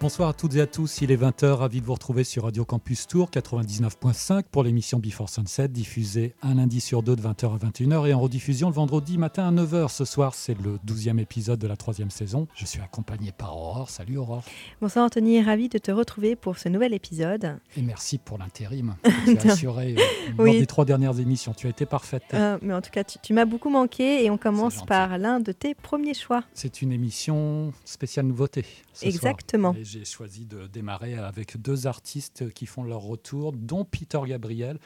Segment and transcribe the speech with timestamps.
[0.00, 2.64] Bonsoir à toutes et à tous, il est 20h, ravi de vous retrouver sur Radio
[2.64, 7.58] Campus Tour 99.5 pour l'émission Before Sunset, diffusée un lundi sur deux de 20h à
[7.58, 9.88] 21h et en rediffusion le vendredi matin à 9h.
[9.88, 12.48] Ce soir, c'est le 12e épisode de la troisième saison.
[12.54, 13.90] Je suis accompagné par Aurore.
[13.90, 14.42] Salut Aurore.
[14.80, 17.58] Bonsoir Anthony, ravi de te retrouver pour ce nouvel épisode.
[17.76, 18.96] Et merci pour l'intérim.
[19.26, 21.52] Tu as assuré euh, lors des trois dernières émissions.
[21.52, 22.22] Tu as été parfaite.
[22.32, 25.52] Euh, mais en tout cas, tu, m'as beaucoup manqué et on commence par l'un de
[25.52, 26.42] tes premiers choix.
[26.54, 28.64] C'est une émission spéciale nouveauté.
[29.02, 34.78] Exactement j'ai choisi de démarrer avec deux artistes qui font leur retour, dont Peter Gabriel,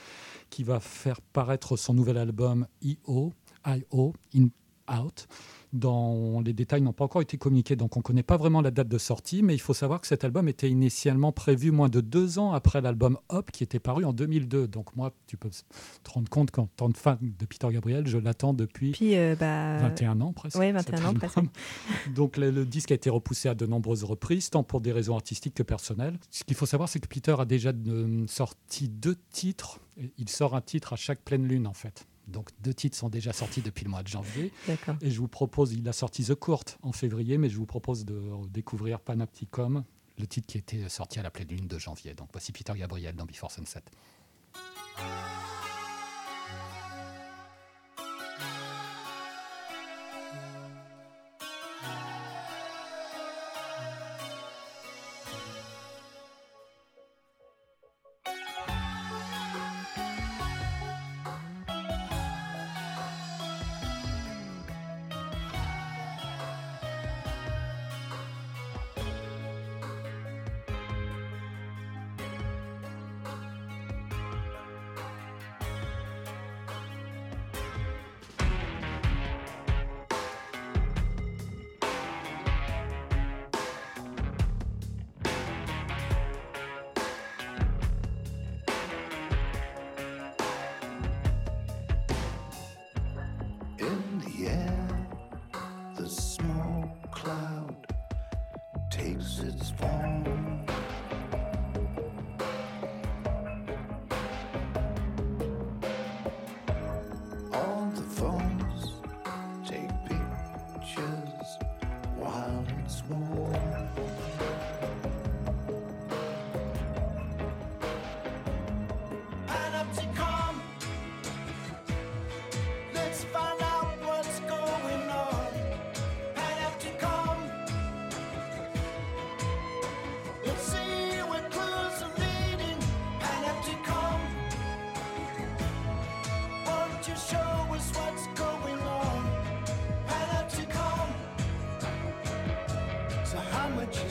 [0.49, 3.33] qui va faire paraître son nouvel album I.O.
[3.67, 4.15] I.O.
[4.91, 5.27] Out
[5.75, 8.71] dans les détails n'ont pas encore été communiqués, donc on ne connaît pas vraiment la
[8.71, 12.01] date de sortie, mais il faut savoir que cet album était initialement prévu moins de
[12.01, 14.69] deux ans après l'album Hop, qui était paru en 2002.
[14.69, 18.19] Donc moi, tu peux te rendre compte qu'en tant que fan de Peter Gabriel, je
[18.19, 20.57] l'attends depuis Puis, 21 euh, bah, ans presque.
[20.59, 21.41] Oui, 21 ans presque.
[22.15, 25.55] donc le, disque a été repoussé à de nombreuses reprises, tant pour des raisons artistiques
[25.55, 26.19] que personnelles.
[26.31, 29.81] Ce qu'il faut savoir, c'est que Peter a déjà euh, sorti deux titres.
[30.19, 32.07] Il sort un titre à chaque pleine lune, en fait.
[32.29, 34.53] Donc deux titres sont déjà sortis depuis le mois de janvier.
[35.01, 38.05] Et je vous propose, il a sorti The Court en février, mais je vous propose
[38.05, 39.85] de découvrir Panopticon,
[40.19, 42.15] le titre qui était sorti à la pleine lune de janvier.
[42.15, 43.83] Donc voici Peter Gabriel dans Before Sunset.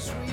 [0.04, 0.33] sweet.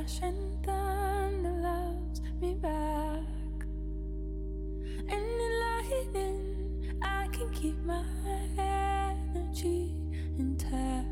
[0.00, 3.22] flesh and thunder loves me back.
[5.08, 8.02] And in lightning, I can keep my
[8.56, 9.94] energy
[10.38, 11.08] intact.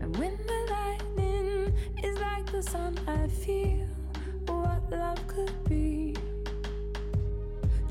[0.00, 1.72] And when the lightning
[2.02, 3.86] is like the sun, I feel
[4.46, 6.16] what love could be.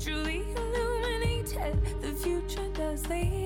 [0.00, 3.41] Truly illuminated, the future does lead.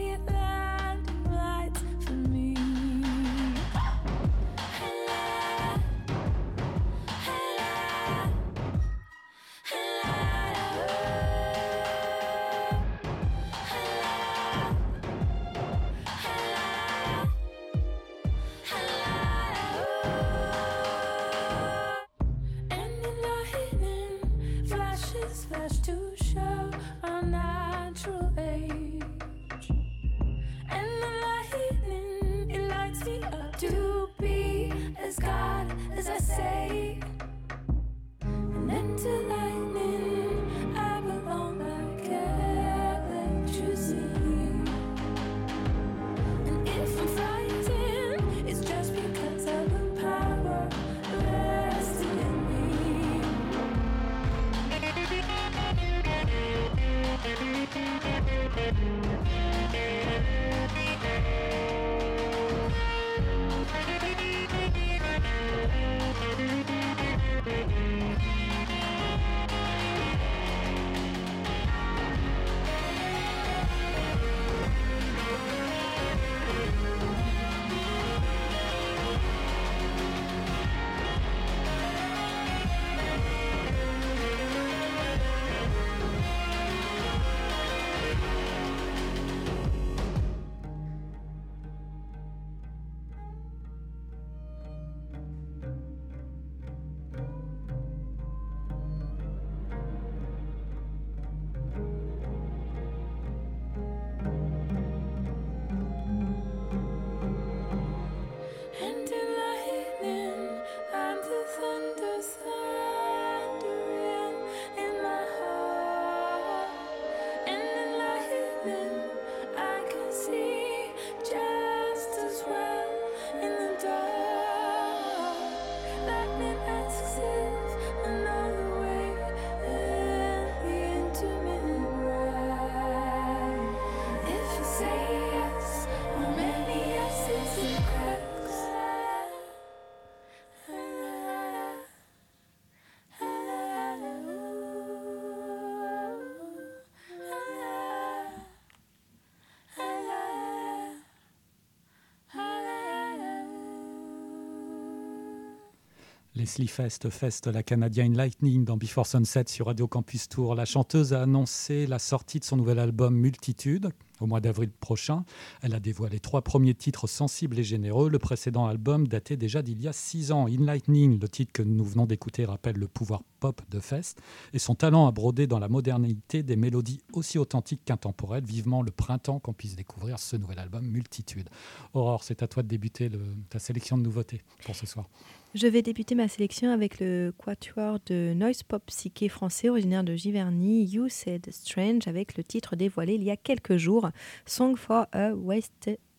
[156.47, 160.55] Leslie Fest Fest, la Canadian Lightning dans Before Sunset sur Radio Campus Tour.
[160.55, 165.25] La chanteuse a annoncé la sortie de son nouvel album Multitude au mois d'avril prochain.
[165.61, 168.09] Elle a dévoilé trois premiers titres sensibles et généreux.
[168.09, 170.47] Le précédent album datait déjà d'il y a six ans.
[170.47, 174.21] In Lightning, le titre que nous venons d'écouter, rappelle le pouvoir pop de Fest
[174.53, 178.45] et son talent à broder dans la modernité des mélodies aussi authentiques qu'intemporelles.
[178.45, 181.49] Vivement le printemps qu'on puisse découvrir ce nouvel album Multitude.
[181.95, 183.11] Aurore, c'est à toi de débuter
[183.49, 185.09] ta sélection de nouveautés pour ce soir.
[185.55, 190.15] Je vais débuter ma sélection avec le quatuor de noise pop psyché français originaire de
[190.15, 194.11] Giverny, You Said Strange, avec le titre dévoilé il y a quelques jours,
[194.45, 195.33] Song for a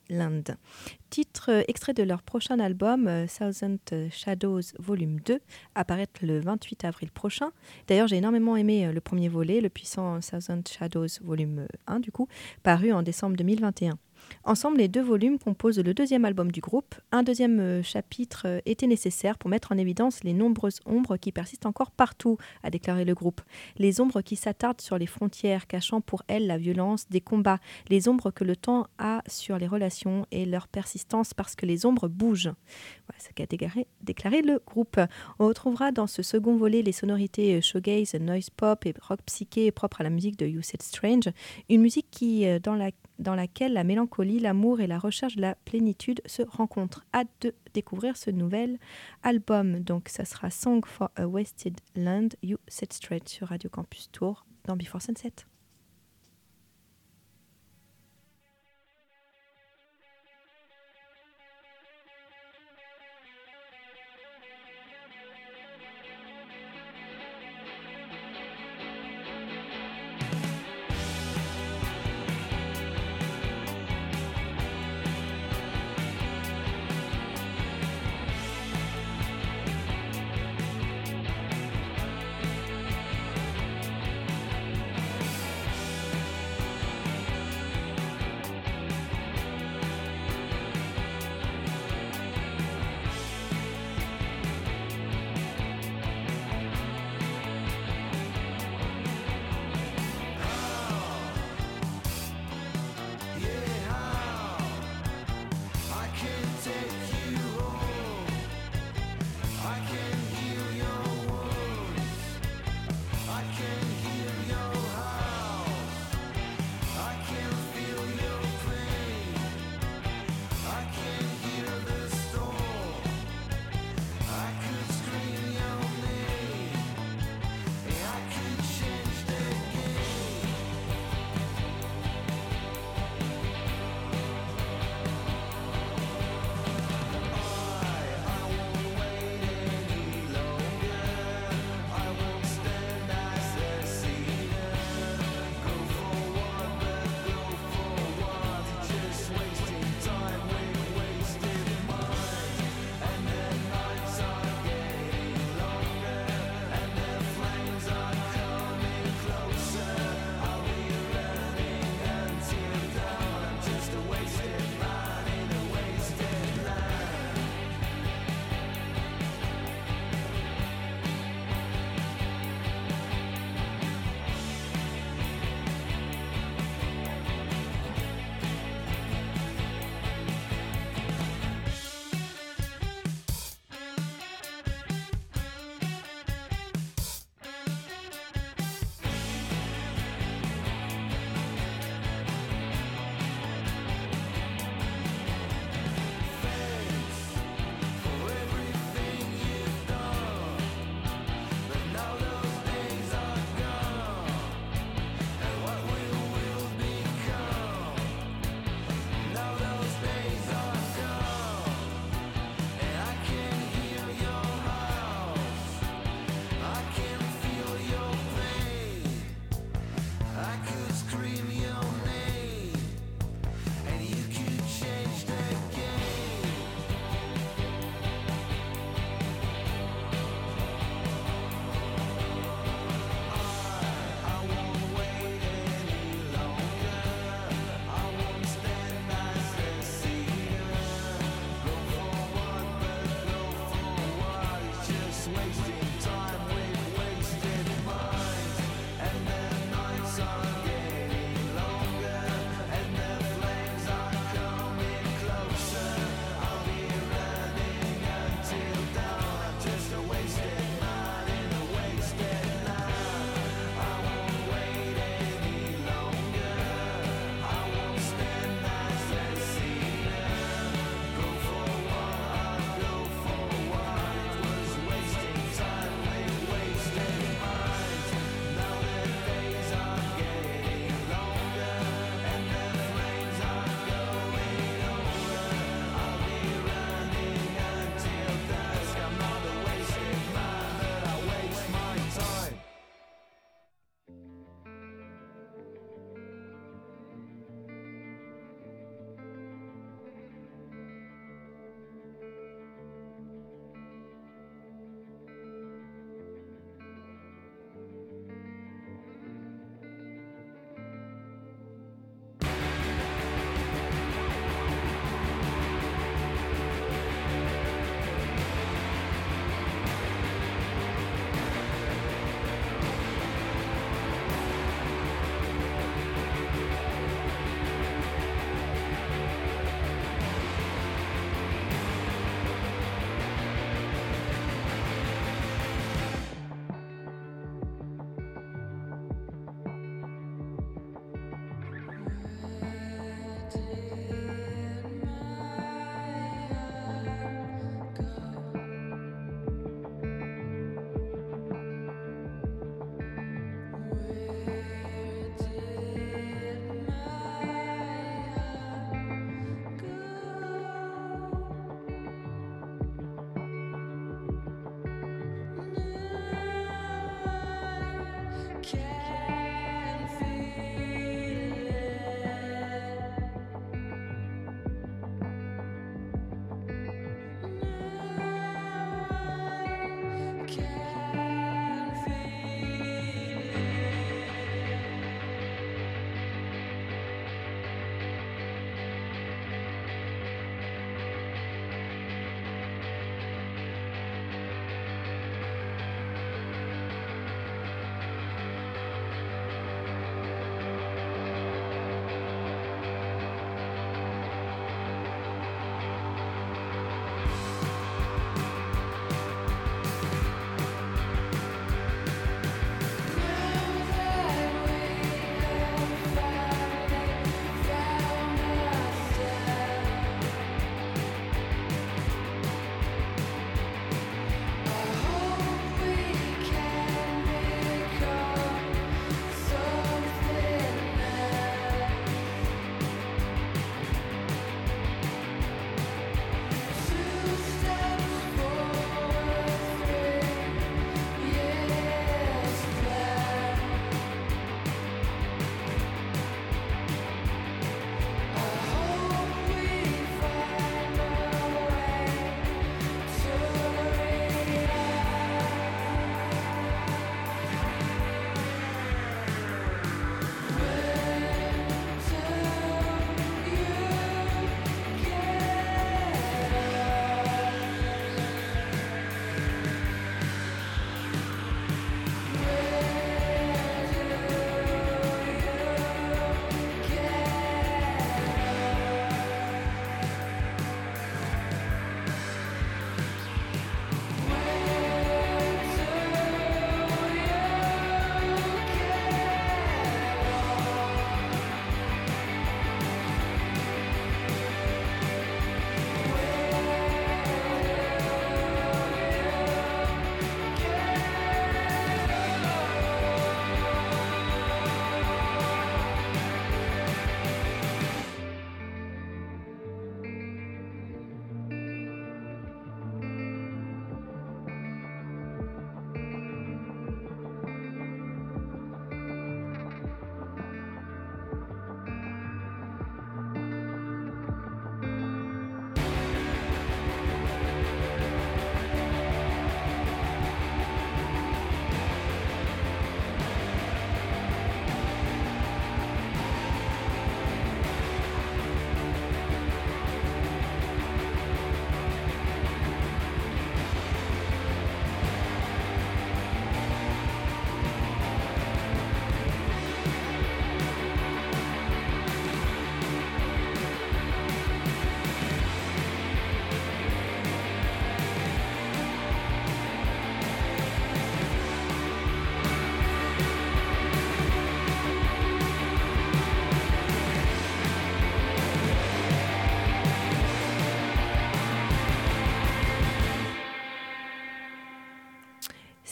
[0.10, 0.44] Wasteland.
[1.10, 3.78] Titre extrait de leur prochain album, euh, Thousand
[4.12, 5.40] Shadows Volume 2,
[5.76, 7.52] apparaître le 28 avril prochain.
[7.88, 12.12] D'ailleurs, j'ai énormément aimé euh, le premier volet, le puissant Thousand Shadows Volume 1, du
[12.12, 12.28] coup,
[12.64, 13.98] paru en décembre 2021.
[14.44, 16.96] Ensemble, les deux volumes composent le deuxième album du groupe.
[17.12, 21.32] Un deuxième euh, chapitre euh, était nécessaire pour mettre en évidence les nombreuses ombres qui
[21.32, 23.42] persistent encore partout, a déclaré le groupe.
[23.78, 27.60] Les ombres qui s'attardent sur les frontières, cachant pour elles la violence des combats.
[27.90, 31.86] Les ombres que le temps a sur les relations et leur persistance parce que les
[31.86, 32.54] ombres bougent.
[33.08, 35.00] Voilà ce qu'a déclaré, le groupe.
[35.40, 39.72] On retrouvera dans ce second volet les sonorités euh, shoegaze, noise pop et rock psyché
[39.72, 41.30] propres à la musique de You Said Strange.
[41.70, 45.56] Une musique qui, dans la dans laquelle la mélancolie, l'amour et la recherche de la
[45.56, 47.06] plénitude se rencontrent.
[47.14, 48.80] Hâte de découvrir ce nouvel
[49.24, 49.80] album.
[49.80, 54.46] Donc, ça sera Song for a Wasted Land, You Set Straight sur Radio Campus Tour
[54.66, 55.34] dans Before Sunset.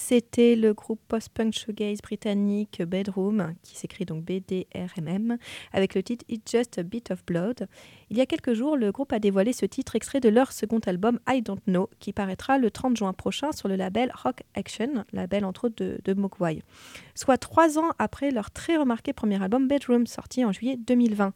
[0.07, 5.39] C'était le groupe post-punk shoegaze britannique Bedroom, qui s'écrit donc B-D-R-M-M,
[5.73, 7.67] avec le titre It's Just a Bit of Blood.
[8.11, 10.77] Il y a quelques jours, le groupe a dévoilé ce titre extrait de leur second
[10.85, 15.05] album I Don't Know, qui paraîtra le 30 juin prochain sur le label Rock Action,
[15.11, 16.61] label entre autres de, de Mogwai.
[17.15, 21.33] Soit trois ans après leur très remarqué premier album Bedroom, sorti en juillet 2020.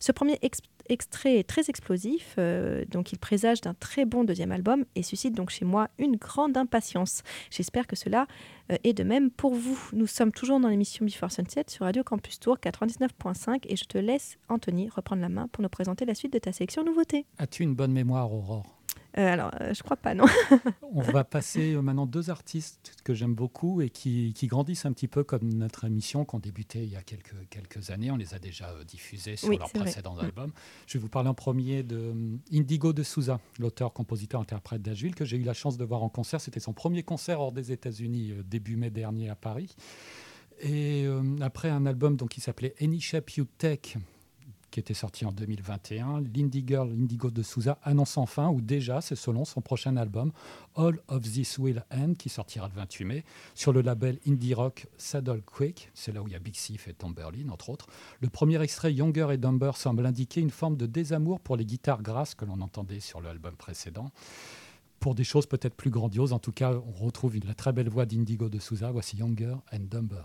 [0.00, 4.84] Ce premier extrait est très explosif, euh, donc il présage d'un très bon deuxième album
[4.94, 7.22] et suscite donc chez moi une grande impatience.
[7.50, 8.26] J'espère que cela
[8.72, 9.78] euh, est de même pour vous.
[9.92, 13.98] Nous sommes toujours dans l'émission Before Sunset sur Radio Campus Tour 99.5 et je te
[13.98, 17.26] laisse, Anthony, reprendre la main pour nous présenter la suite de ta sélection nouveauté.
[17.38, 18.77] As-tu une bonne mémoire, Aurore?
[19.18, 20.26] Euh, alors, euh, je crois pas, non.
[20.92, 25.08] On va passer euh, maintenant deux artistes que j'aime beaucoup et qui, grandissent un petit
[25.08, 28.10] peu comme notre émission qu'on débutait il y a quelques, quelques années.
[28.12, 30.52] On les a déjà diffusés sur leurs précédents albums.
[30.86, 32.14] Je vais vous parler en premier de
[32.52, 36.08] Indigo de Souza, l'auteur, compositeur, interprète d'Asheville, que j'ai eu la chance de voir en
[36.08, 36.40] concert.
[36.40, 39.74] C'était son premier concert hors des États-Unis début mai dernier à Paris.
[40.60, 41.06] Et
[41.40, 43.96] après un album donc, qui s'appelait Any Shape You Take,
[44.78, 49.16] qui était sorti en 2021, l'indie girl Indigo de Souza annonce enfin, ou déjà, c'est
[49.16, 50.30] selon son prochain album,
[50.76, 53.24] All of This Will End, qui sortira le 28 mai,
[53.56, 55.90] sur le label indie rock Saddle Quick.
[55.94, 57.88] C'est là où il y a Big Sif et Tom Berlin, entre autres.
[58.20, 62.02] Le premier extrait, Younger et Dumber, semble indiquer une forme de désamour pour les guitares
[62.02, 64.12] grasses que l'on entendait sur l'album précédent.
[65.00, 68.06] Pour des choses peut-être plus grandioses, en tout cas, on retrouve la très belle voix
[68.06, 68.92] d'Indigo de Souza.
[68.92, 70.22] Voici Younger and Dumber.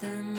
[0.00, 0.36] Them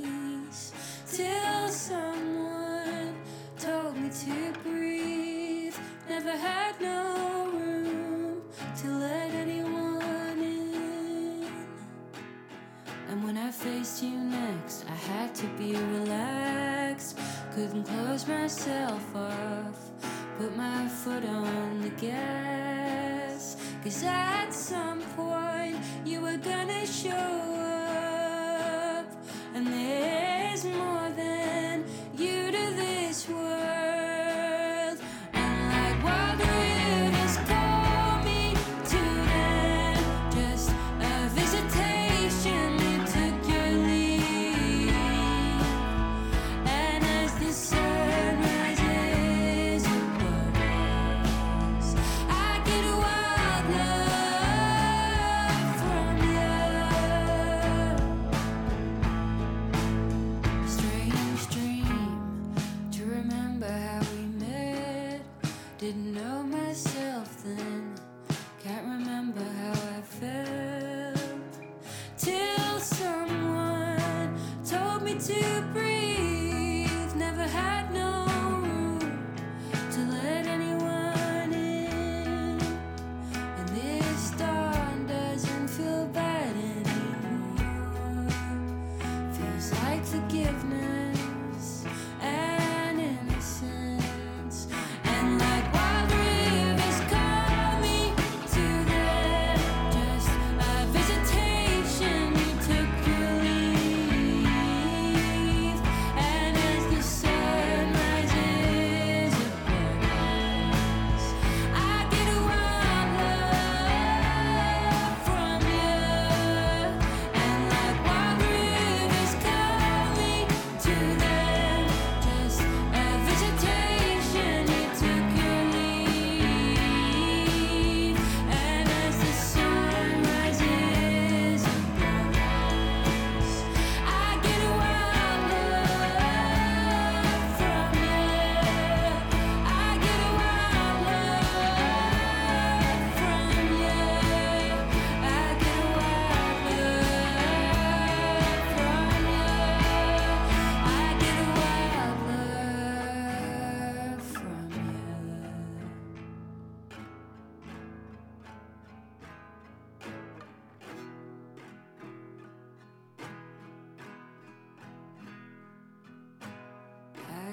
[0.00, 0.72] release.
[1.06, 3.14] Till someone
[3.58, 5.76] told me to breathe,
[6.08, 8.42] never had no room
[8.80, 11.46] to let anyone in.
[13.08, 17.18] And when I faced you next, I had to be relaxed.
[17.54, 19.90] Couldn't close myself off,
[20.38, 23.56] put my foot on the gas.
[23.82, 24.52] Cause at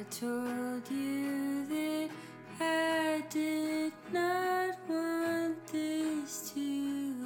[0.10, 2.10] told you that
[2.60, 6.60] I did not want this to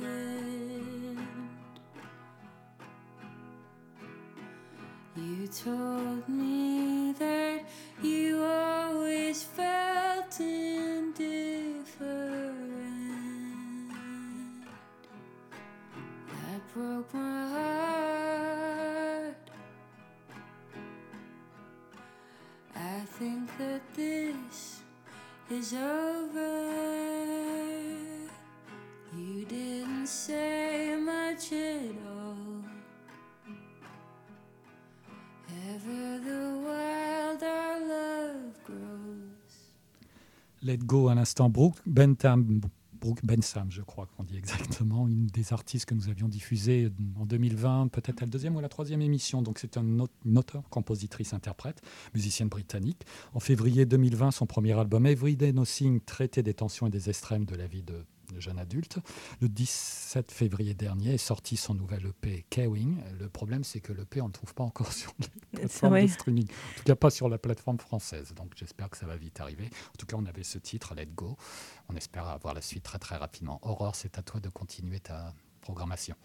[0.03, 1.19] end.
[5.15, 6.58] You told me
[25.59, 26.51] is over.
[29.17, 32.63] You didn't say much at all.
[35.69, 39.55] Ever the wild our love grows.
[40.61, 41.49] Let Go à l'instant.
[41.49, 42.61] Brooke Bentham,
[42.99, 47.25] Brooke Bentham, je crois qu'on dit exactement, une des artistes que nous avions diffusée en
[47.25, 49.41] 2020, peut-être à la deuxième ou la troisième émission.
[49.41, 50.05] Donc c'est une
[50.37, 51.81] auteure, compositrice, interprète,
[52.13, 53.05] musicienne britannique.
[53.33, 57.55] En février 2020, son premier album Everyday Nothing traitait des tensions et des extrêmes de
[57.55, 58.99] la vie de, de jeune adulte.
[59.41, 62.97] Le 17 février dernier est sorti son nouvel EP Kewing.
[63.19, 66.03] Le problème, c'est que l'EP, on ne le trouve pas encore sur les plateformes vrai.
[66.03, 66.45] de streaming.
[66.45, 68.33] En tout cas, pas sur la plateforme française.
[68.35, 69.65] Donc j'espère que ça va vite arriver.
[69.65, 71.37] En tout cas, on avait ce titre, Let Go.
[71.89, 73.59] On espère avoir la suite très très rapidement.
[73.63, 76.15] Aurore, c'est à toi de continuer ta programmation.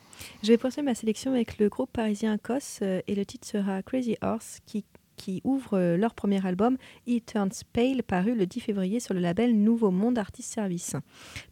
[0.43, 3.83] Je vais poursuivre ma sélection avec le groupe parisien COS euh, et le titre sera
[3.83, 4.85] Crazy Horse qui,
[5.17, 9.21] qui ouvre euh, leur premier album It Turns Pale paru le 10 février sur le
[9.21, 10.97] label Nouveau Monde Artist Service.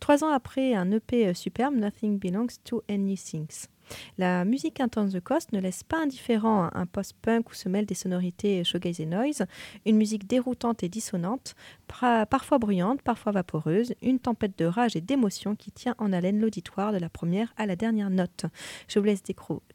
[0.00, 3.46] Trois ans après un EP euh, superbe, Nothing Belongs to Anything.
[4.18, 7.94] La musique intense de Cost ne laisse pas indifférent un post-punk où se mêlent des
[7.94, 9.44] sonorités shoegaze et noise,
[9.86, 11.54] une musique déroutante et dissonante,
[12.30, 16.92] parfois bruyante, parfois vaporeuse, une tempête de rage et d'émotion qui tient en haleine l'auditoire
[16.92, 18.46] de la première à la dernière note.
[18.88, 19.22] Je vous laisse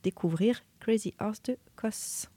[0.04, 2.28] découvrir Crazy Horse de Kos.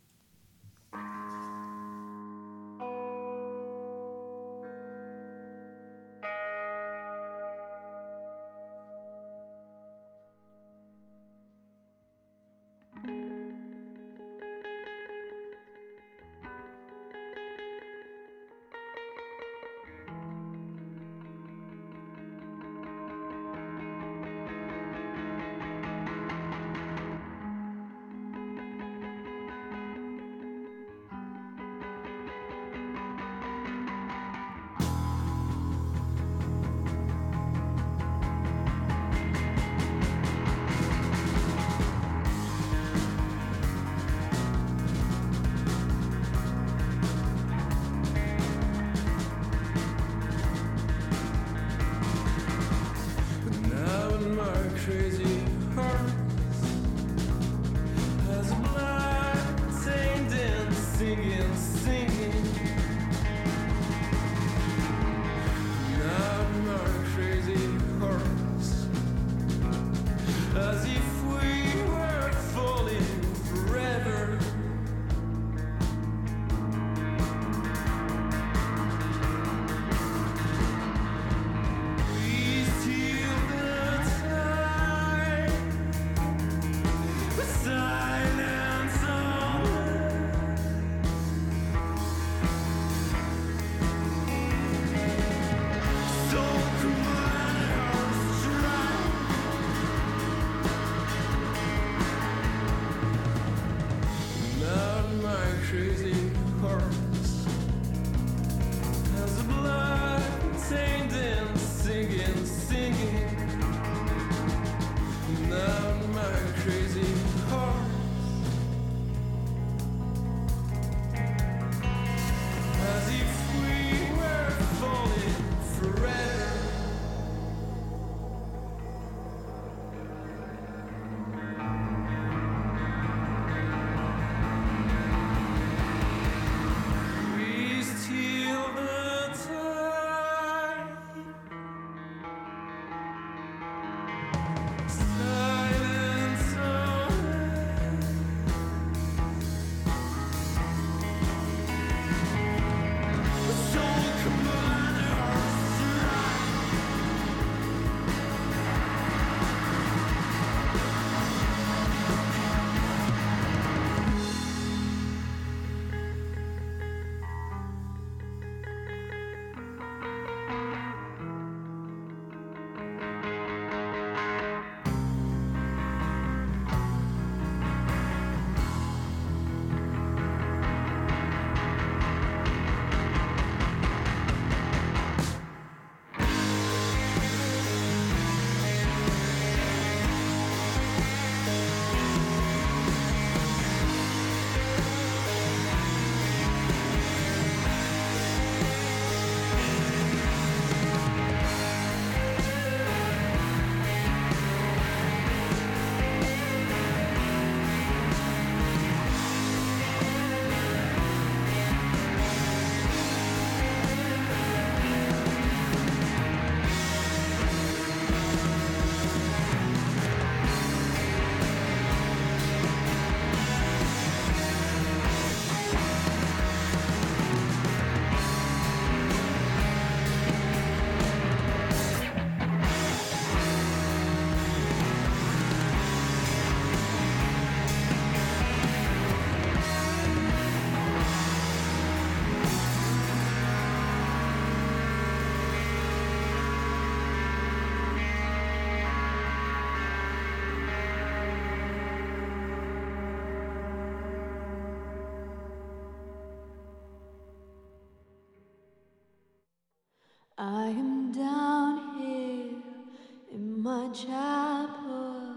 [263.93, 265.35] Chapel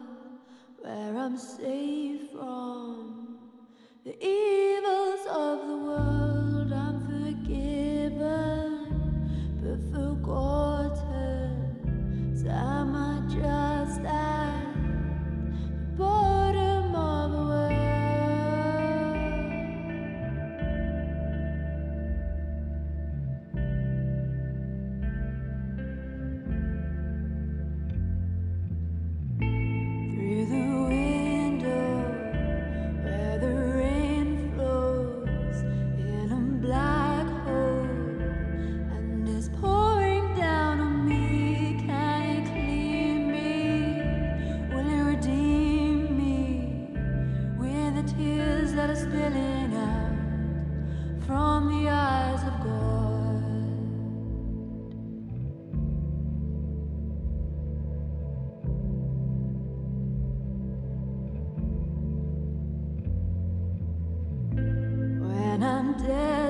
[0.80, 3.38] where I'm safe from
[4.04, 4.53] the evils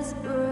[0.04, 0.43] was uh,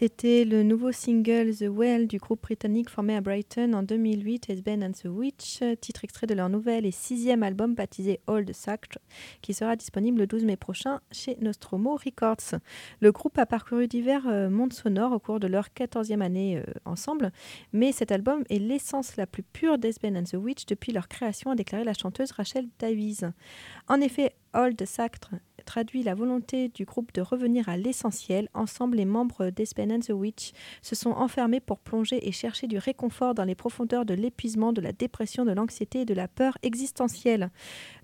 [0.00, 4.62] C'était le nouveau single The Well du groupe britannique formé à Brighton en 2008, As
[4.62, 8.98] Ben and the Witch, titre extrait de leur nouvel et sixième album baptisé Old Sacre,
[9.42, 12.60] qui sera disponible le 12 mai prochain chez Nostromo Records.
[13.00, 16.72] Le groupe a parcouru divers euh, mondes sonores au cours de leur 14e année euh,
[16.84, 17.32] ensemble,
[17.72, 21.08] mais cet album est l'essence la plus pure d'As Ben and the Witch depuis leur
[21.08, 23.22] création, a déclaré la chanteuse Rachel Davies.
[23.88, 25.30] En effet, Old Sacre
[25.68, 28.48] traduit la volonté du groupe de revenir à l'essentiel.
[28.54, 32.78] Ensemble, les membres d'Espen and the Witch se sont enfermés pour plonger et chercher du
[32.78, 36.56] réconfort dans les profondeurs de l'épuisement, de la dépression, de l'anxiété et de la peur
[36.62, 37.50] existentielle.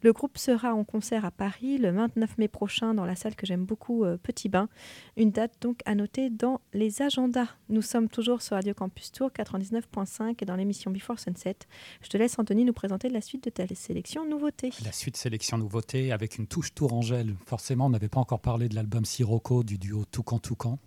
[0.02, 3.46] Le groupe sera en concert à Paris le 29 mai prochain dans la salle que
[3.46, 4.68] j'aime beaucoup, euh, Petit Bain.
[5.16, 7.48] Une date donc à noter dans les agendas.
[7.70, 11.56] Nous sommes toujours sur Radio Campus Tour 99.5 et dans l'émission Before Sunset.
[12.02, 14.70] Je te laisse Anthony nous présenter la suite de ta sélection nouveauté.
[14.84, 17.34] La suite sélection nouveauté avec une touche tourangelle.
[17.54, 20.80] Forcément, on n'avait pas encore parlé de l'album Sirocco du duo Toucan Toucan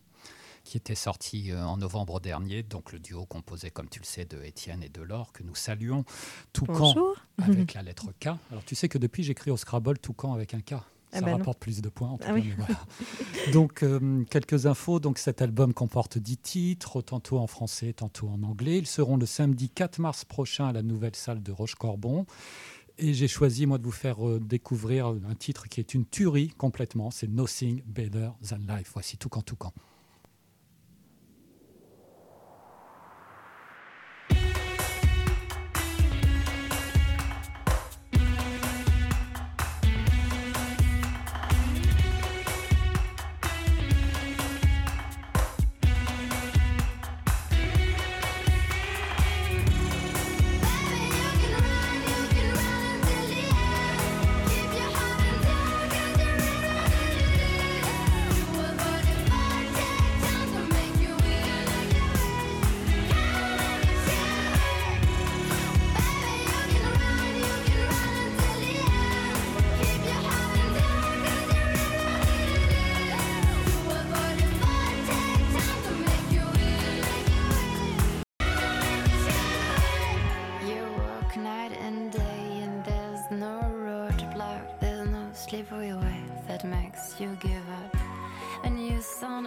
[0.66, 2.62] qui était sorti euh, en novembre dernier.
[2.62, 5.56] Donc le duo composé, comme tu le sais, de Étienne et de Laure, que nous
[5.56, 6.04] saluons.
[6.52, 7.16] Toucan Bonjour.
[7.42, 8.32] avec la lettre K.
[8.52, 10.74] Alors tu sais que depuis, j'écris au Scrabble Toucan avec un K.
[10.74, 11.38] Ah Ça bah non.
[11.38, 12.10] rapporte plus de points.
[12.10, 12.50] En tout Ah cas, oui.
[12.58, 12.82] mais voilà.
[13.54, 15.00] Donc, euh, quelques infos.
[15.00, 18.78] Donc, cet album comporte 10 titres, tantôt en français, tantôt en anglais.
[18.78, 22.26] Ils seront le samedi 4 mars prochain à la nouvelle salle de Roche-Corbon.
[23.00, 26.50] Et j'ai choisi, moi, de vous faire euh, découvrir un titre qui est une tuerie
[26.50, 27.12] complètement.
[27.12, 28.92] C'est Nothing Better Than Life.
[28.94, 29.74] Voici Toucan Toucan.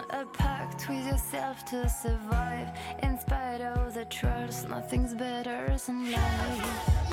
[0.09, 2.69] A pact with yourself to survive.
[3.03, 7.10] In spite of the trials, nothing's better than life.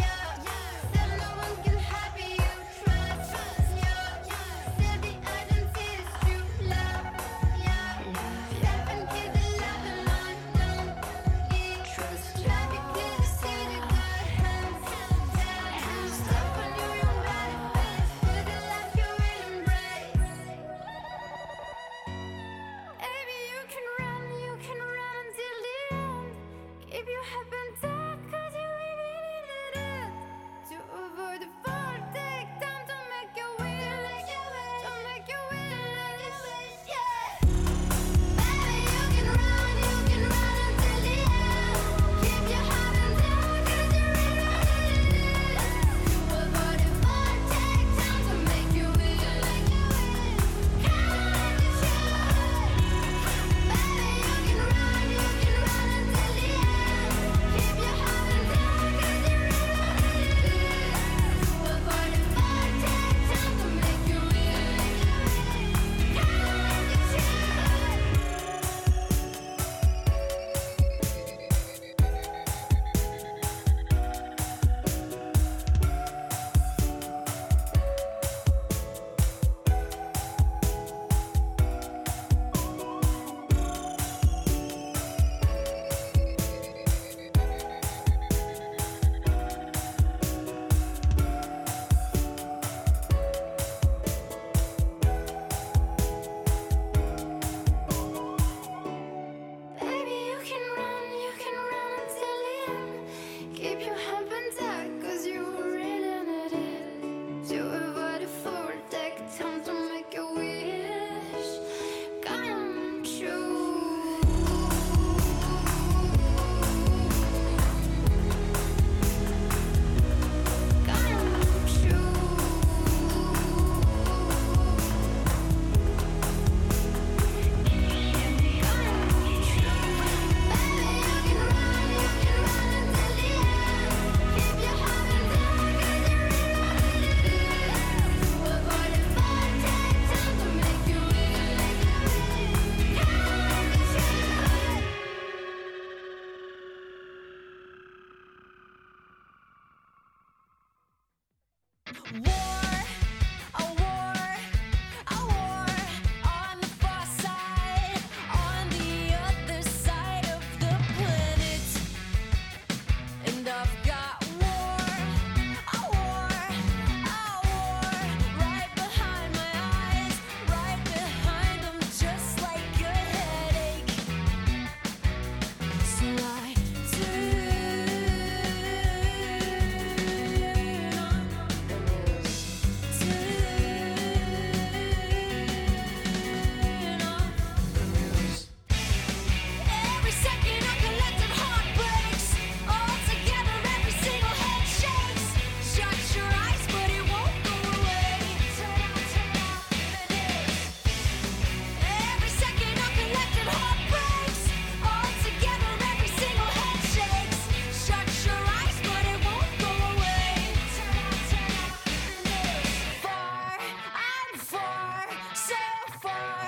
[215.99, 216.47] fire.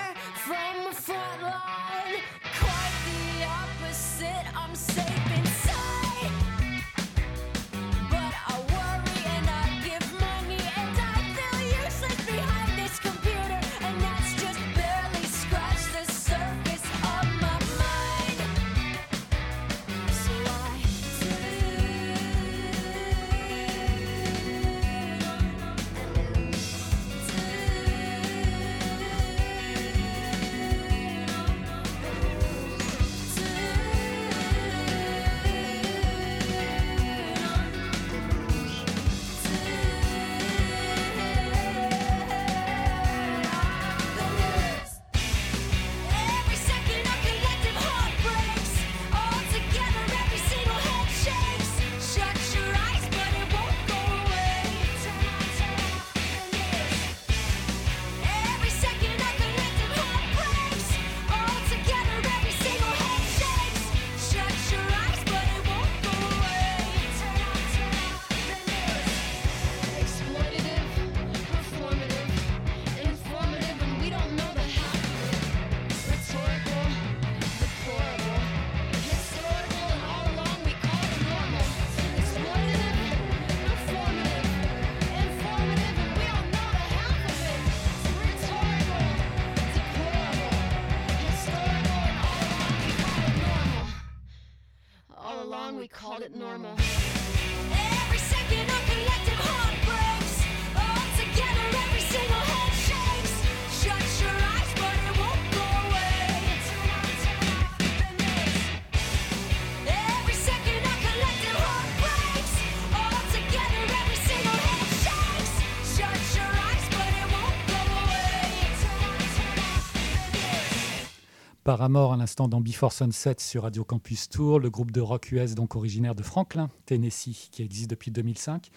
[121.62, 125.54] Paramore à l'instant dans Before Sunset sur Radio Campus Tour, le groupe de rock US
[125.54, 128.70] donc originaire de Franklin, Tennessee, qui existe depuis 2005.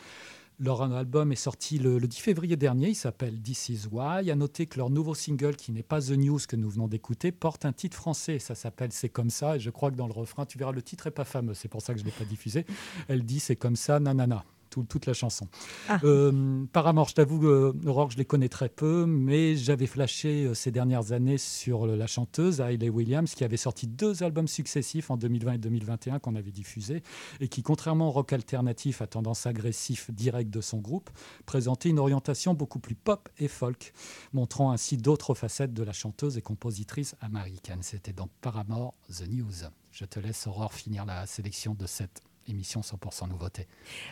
[0.59, 4.29] Leur album est sorti le, 10 février dernier, il s'appelle This Is Why.
[4.29, 7.31] À noter que leur nouveau single, qui n'est pas The News que nous venons d'écouter,
[7.31, 10.13] porte un titre français, ça s'appelle C'est comme ça, et je crois que dans le
[10.13, 12.15] refrain, tu verras, le titre est pas fameux, c'est pour ça que je ne l'ai
[12.15, 12.65] pas diffusé.
[13.07, 14.43] Elle dit C'est comme ça, nanana
[14.81, 15.47] toute la chanson.
[15.87, 15.99] Ah.
[16.03, 20.53] Euh, Paramore, je t'avoue, euh, Aurore, je les connais très peu, mais j'avais flashé euh,
[20.55, 25.17] ces dernières années sur la chanteuse Hayley Williams, qui avait sorti deux albums successifs en
[25.17, 27.03] 2020 et 2021 qu'on avait diffusés,
[27.39, 31.11] et qui, contrairement au rock alternatif à tendance agressif direct de son groupe,
[31.45, 33.93] présentait une orientation beaucoup plus pop et folk,
[34.33, 37.79] montrant ainsi d'autres facettes de la chanteuse et compositrice américaine.
[37.81, 39.69] C'était donc Paramore, The News.
[39.91, 43.67] Je te laisse, Aurore, finir la sélection de cette émission 100% nouveauté.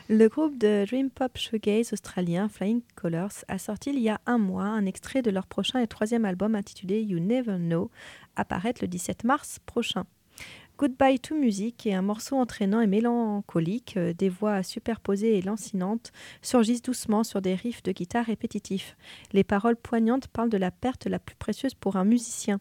[0.09, 4.38] Le groupe de Dream Pop Shoegaze australien Flying Colors a sorti il y a un
[4.38, 7.91] mois un extrait de leur prochain et troisième album intitulé You Never Know,
[8.36, 10.05] apparaître le 17 mars prochain.
[10.82, 16.11] Goodbye to Music est un morceau entraînant et mélancolique, euh, des voix superposées et lancinantes
[16.41, 18.97] surgissent doucement sur des riffs de guitare répétitifs.
[19.32, 22.59] Les paroles poignantes parlent de la perte la plus précieuse pour un musicien.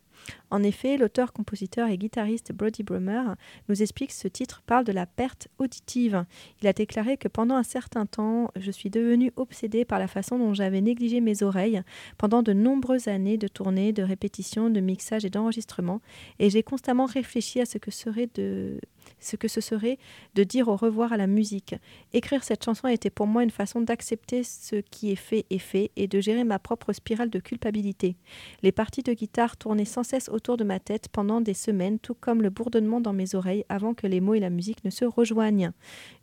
[0.51, 3.37] En effet, l'auteur, compositeur et guitariste Brody Brummer
[3.69, 6.25] nous explique que ce titre parle de la perte auditive.
[6.61, 10.39] Il a déclaré que pendant un certain temps, je suis devenu obsédé par la façon
[10.39, 11.83] dont j'avais négligé mes oreilles
[12.19, 16.01] pendant de nombreuses années de tournées, de répétitions, de mixage et d'enregistrement,
[16.39, 17.91] et j'ai constamment réfléchi à ce que
[18.35, 18.81] de
[19.19, 19.99] ce que ce serait
[20.35, 21.75] de dire au revoir à la musique.
[22.13, 25.59] Écrire cette chanson a été pour moi une façon d'accepter ce qui est fait et
[25.59, 28.17] fait et de gérer ma propre spirale de culpabilité.
[28.63, 32.15] Les parties de guitare tournaient sans cesse autour de ma tête pendant des semaines, tout
[32.15, 35.05] comme le bourdonnement dans mes oreilles avant que les mots et la musique ne se
[35.05, 35.73] rejoignent.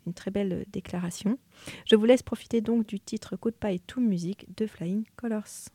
[0.06, 1.38] Une très belle déclaration.
[1.84, 5.70] Je vous laisse profiter donc du titre paille tout musique de Flying Colors.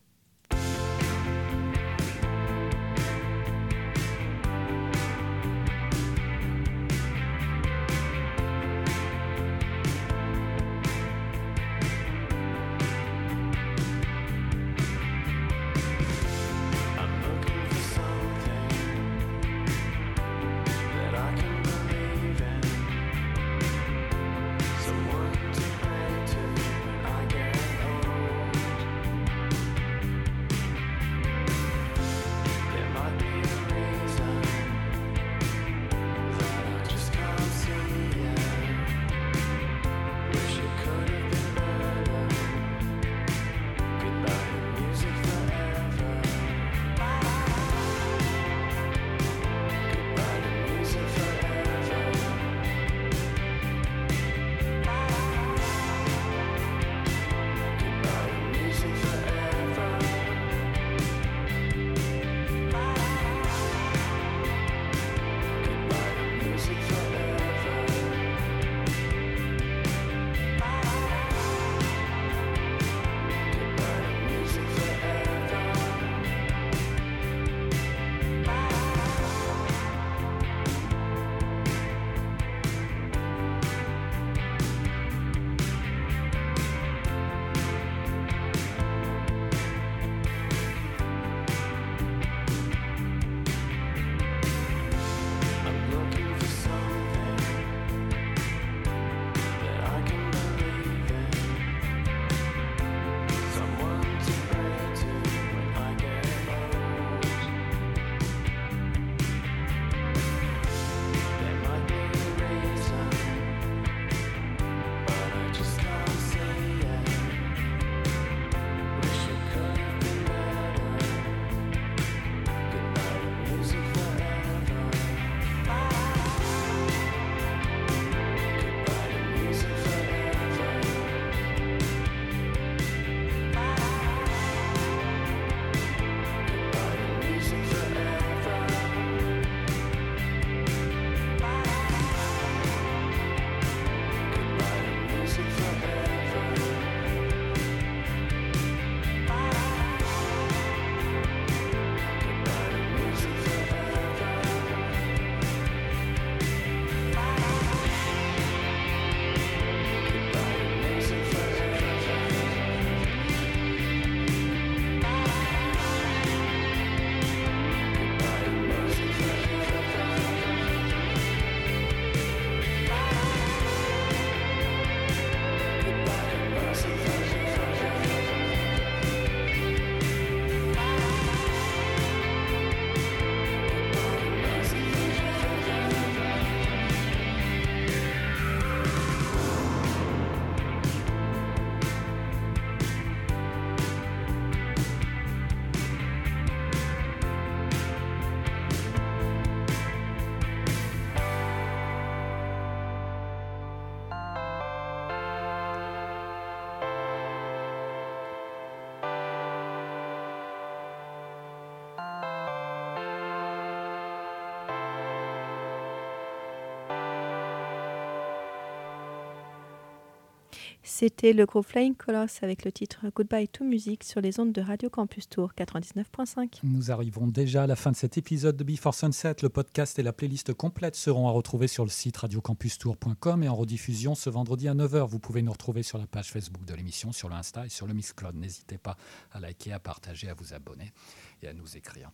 [220.95, 224.61] C'était le groupe Flying Colors avec le titre Goodbye to Music sur les ondes de
[224.61, 226.59] Radio Campus Tour 99.5.
[226.61, 229.37] Nous arrivons déjà à la fin de cet épisode de Before Sunset.
[229.41, 233.55] Le podcast et la playlist complète seront à retrouver sur le site radiocampustour.com et en
[233.55, 235.07] rediffusion ce vendredi à 9h.
[235.07, 237.95] Vous pouvez nous retrouver sur la page Facebook de l'émission, sur l'Insta et sur le
[237.95, 238.35] Mixcloud.
[238.35, 238.95] N'hésitez pas
[239.31, 240.93] à liker, à partager, à vous abonner
[241.41, 242.11] et à nous écrire.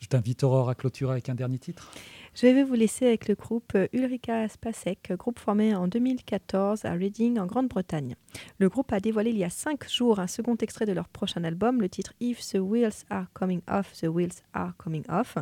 [0.00, 1.90] Je t'invite Aurore à clôturer avec un dernier titre.
[2.34, 7.38] Je vais vous laisser avec le groupe Ulrika Spasek, groupe formé en 2014 à Reading
[7.38, 8.14] en Grande-Bretagne.
[8.58, 11.42] Le groupe a dévoilé il y a cinq jours un second extrait de leur prochain
[11.42, 15.36] album, le titre If the Wheels Are Coming Off, The Wheels Are Coming Off.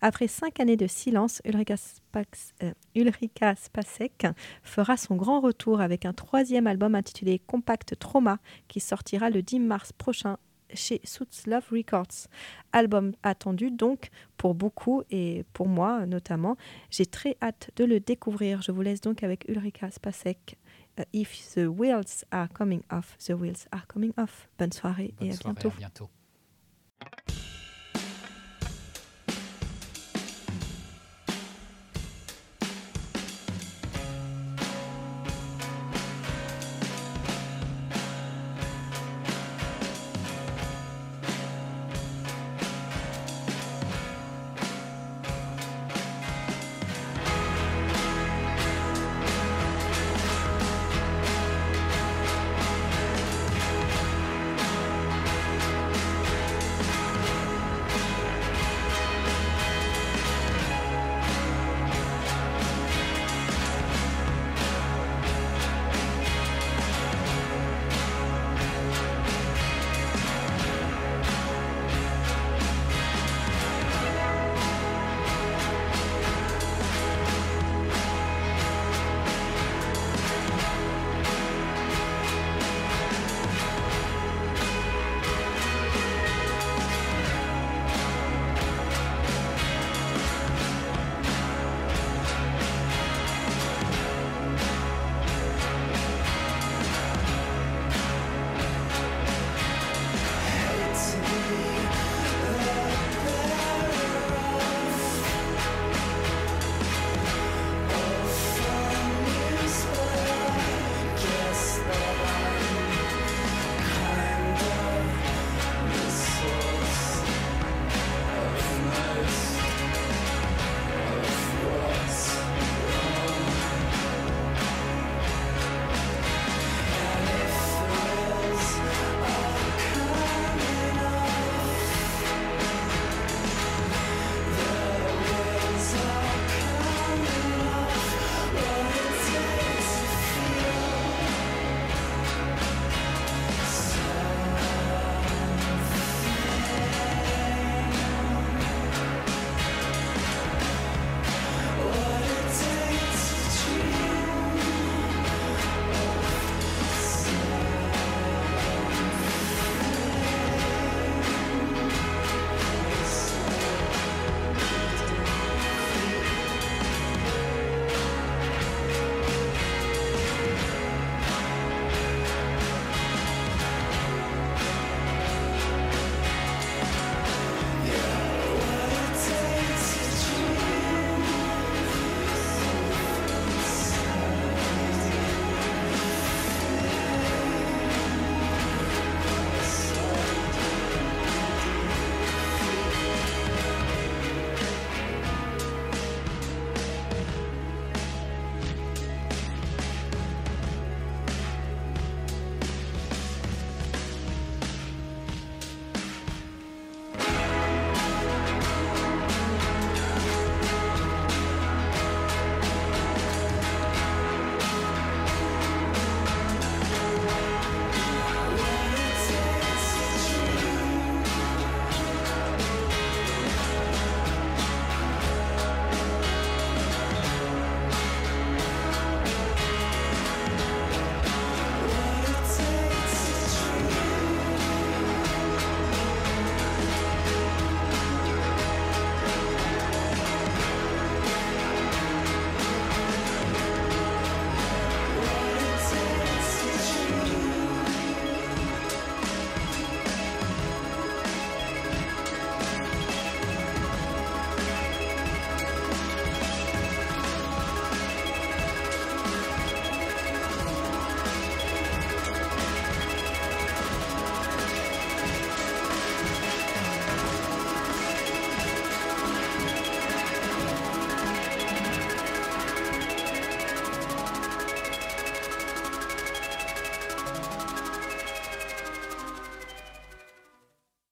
[0.00, 4.26] Après cinq années de silence, Ulrika, Spax- euh, Ulrika Spasek
[4.64, 9.60] fera son grand retour avec un troisième album intitulé Compact Trauma qui sortira le 10
[9.60, 10.38] mars prochain
[10.74, 12.28] chez Suits Love Records.
[12.72, 16.56] Album attendu donc pour beaucoup et pour moi notamment.
[16.90, 18.62] J'ai très hâte de le découvrir.
[18.62, 20.56] Je vous laisse donc avec Ulrika Spasek.
[21.00, 24.48] euh, If the wheels are coming off, the wheels are coming off.
[24.58, 25.68] Bonne soirée Bonne et à soirée, bientôt.
[25.68, 26.10] à bientôt.